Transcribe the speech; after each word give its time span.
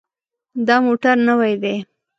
دا 0.67 0.75
موټر 0.85 1.15
نوی 1.27 1.53
دی. 1.63 1.75